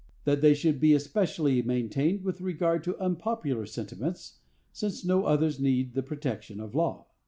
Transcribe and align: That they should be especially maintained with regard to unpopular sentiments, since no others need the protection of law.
That 0.23 0.41
they 0.41 0.55
should 0.55 0.79
be 0.79 0.95
especially 0.95 1.61
maintained 1.61 2.23
with 2.23 2.41
regard 2.41 2.83
to 2.85 2.97
unpopular 2.97 3.67
sentiments, 3.67 4.39
since 4.73 5.05
no 5.05 5.25
others 5.25 5.59
need 5.59 5.93
the 5.93 6.01
protection 6.01 6.59
of 6.59 6.73
law. 6.73 7.05